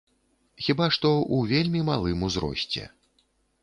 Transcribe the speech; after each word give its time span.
Хіба 0.67 0.87
што, 0.97 1.13
у 1.37 1.43
вельмі 1.53 1.87
малым 1.93 2.27
узросце. 2.31 2.93